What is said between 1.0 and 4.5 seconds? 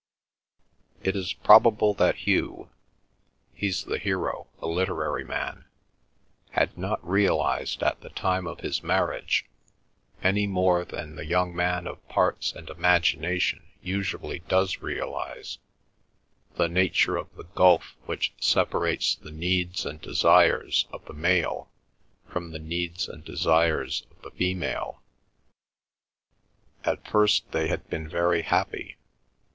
'It is probable that Hugh' (he's the hero,